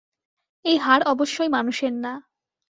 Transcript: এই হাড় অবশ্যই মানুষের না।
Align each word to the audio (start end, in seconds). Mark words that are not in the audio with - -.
এই 0.65 0.77
হাড় 0.77 1.03
অবশ্যই 1.03 1.49
মানুষের 1.49 1.93
না। 1.95 2.13